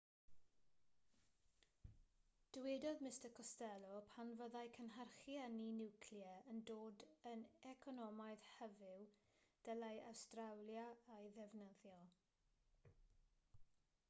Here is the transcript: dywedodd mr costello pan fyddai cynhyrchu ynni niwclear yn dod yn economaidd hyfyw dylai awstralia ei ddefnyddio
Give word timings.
dywedodd 2.55 3.01
mr 3.07 3.33
costello 3.39 3.99
pan 4.13 4.31
fyddai 4.39 4.63
cynhyrchu 4.77 5.35
ynni 5.41 5.67
niwclear 5.81 6.49
yn 6.53 6.63
dod 6.71 7.03
yn 7.33 7.43
economaidd 7.73 8.47
hyfyw 8.53 9.03
dylai 9.69 9.95
awstralia 10.13 10.87
ei 11.19 11.29
ddefnyddio 11.37 11.99